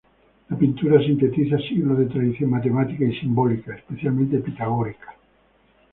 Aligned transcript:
La 0.49 0.57
pintura 0.57 0.99
sintetiza 0.99 1.59
siglos 1.59 1.99
de 1.99 2.07
tradición 2.07 2.49
matemática 2.49 3.05
y 3.05 3.13
simbólica, 3.19 3.75
especialmente 3.75 4.39
pitagórica. 4.39 5.15